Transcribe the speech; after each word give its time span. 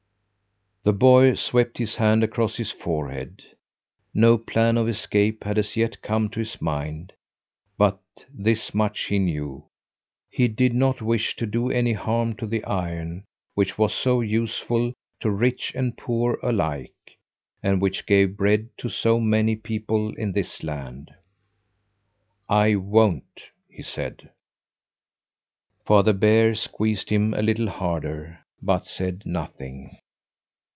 The 0.83 0.93
boy 0.93 1.35
swept 1.35 1.77
his 1.77 1.97
hand 1.97 2.23
across 2.23 2.55
his 2.57 2.71
forehead. 2.71 3.43
No 4.15 4.35
plan 4.35 4.79
of 4.79 4.89
escape 4.89 5.43
had 5.43 5.59
as 5.59 5.77
yet 5.77 6.01
come 6.01 6.27
to 6.29 6.39
his 6.39 6.59
mind, 6.59 7.13
but 7.77 7.99
this 8.33 8.73
much 8.73 9.01
he 9.01 9.19
knew 9.19 9.65
he 10.27 10.47
did 10.47 10.73
not 10.73 10.99
wish 10.99 11.35
to 11.35 11.45
do 11.45 11.69
any 11.69 11.93
harm 11.93 12.33
to 12.37 12.47
the 12.47 12.63
iron, 12.65 13.25
which 13.53 13.77
was 13.77 13.93
so 13.93 14.21
useful 14.21 14.91
to 15.19 15.29
rich 15.29 15.71
and 15.75 15.99
poor 15.99 16.39
alike, 16.41 17.19
and 17.61 17.79
which 17.79 18.07
gave 18.07 18.35
bread 18.35 18.67
to 18.77 18.89
so 18.89 19.19
many 19.19 19.55
people 19.55 20.11
in 20.15 20.31
this 20.31 20.63
land. 20.63 21.13
"I 22.49 22.73
won't!" 22.75 23.51
he 23.69 23.83
said. 23.83 24.31
Father 25.85 26.13
Bear 26.13 26.55
squeezed 26.55 27.11
him 27.11 27.35
a 27.35 27.43
little 27.43 27.69
harder, 27.69 28.39
but 28.63 28.87
said 28.87 29.27
nothing. 29.27 29.91